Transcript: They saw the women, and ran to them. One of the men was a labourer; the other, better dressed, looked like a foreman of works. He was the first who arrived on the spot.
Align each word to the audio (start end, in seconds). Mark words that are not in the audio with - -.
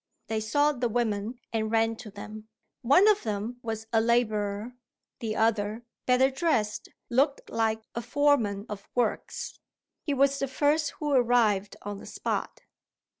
They 0.29 0.39
saw 0.39 0.71
the 0.71 0.89
women, 0.89 1.39
and 1.53 1.69
ran 1.69 1.95
to 1.97 2.09
them. 2.09 2.47
One 2.81 3.07
of 3.07 3.21
the 3.21 3.39
men 3.39 3.59
was 3.61 3.85
a 3.93 4.01
labourer; 4.01 4.73
the 5.19 5.35
other, 5.35 5.83
better 6.07 6.31
dressed, 6.31 6.89
looked 7.11 7.51
like 7.51 7.83
a 7.93 8.01
foreman 8.01 8.65
of 8.67 8.89
works. 8.95 9.59
He 10.01 10.15
was 10.15 10.39
the 10.39 10.47
first 10.47 10.89
who 10.97 11.11
arrived 11.11 11.77
on 11.83 11.99
the 11.99 12.07
spot. 12.07 12.61